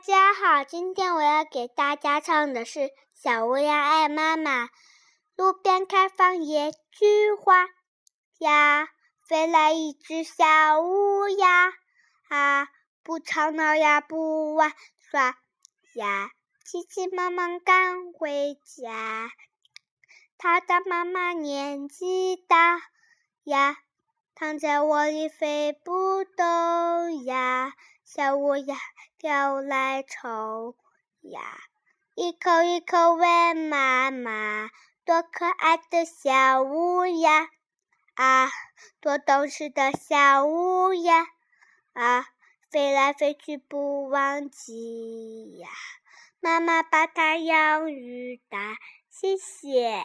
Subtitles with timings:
[0.00, 2.80] 大家好，今天我要给大家唱的是
[3.12, 4.64] 《小乌鸦爱妈妈》。
[5.36, 7.68] 路边开放野菊花
[8.38, 8.88] 呀，
[9.28, 11.74] 飞来一只小乌鸦
[12.30, 12.68] 啊，
[13.02, 15.36] 不吵闹呀，不玩耍
[15.92, 16.30] 呀，
[16.64, 19.30] 急急忙忙赶回家。
[20.38, 22.80] 它的妈妈年纪大
[23.44, 23.76] 呀，
[24.34, 27.29] 躺在窝里飞不动呀。
[28.12, 28.76] 小乌鸦
[29.18, 30.74] 叼来虫
[31.20, 31.40] 呀，
[32.16, 34.68] 一口一口喂妈妈，
[35.04, 37.48] 多可爱的小乌鸦
[38.16, 38.50] 啊，
[38.98, 41.28] 多懂事的小乌鸦
[41.92, 42.26] 啊，
[42.68, 45.68] 飞来飞去不忘记呀，
[46.40, 48.76] 妈妈把它养育大，
[49.08, 50.04] 谢谢。